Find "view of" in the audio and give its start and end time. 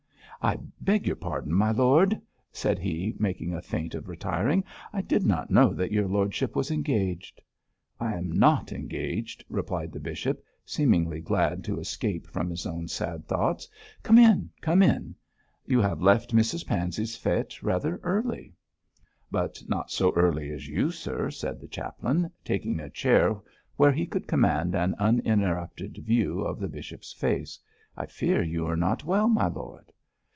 25.99-26.59